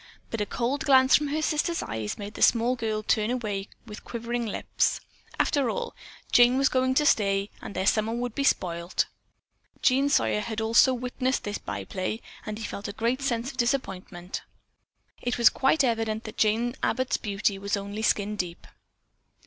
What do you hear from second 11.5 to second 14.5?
by play and he felt a sense of great disappointment.